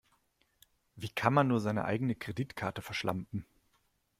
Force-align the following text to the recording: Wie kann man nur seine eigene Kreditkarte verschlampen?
Wie 0.95 1.09
kann 1.09 1.31
man 1.31 1.47
nur 1.47 1.59
seine 1.59 1.85
eigene 1.85 2.15
Kreditkarte 2.15 2.81
verschlampen? 2.81 3.45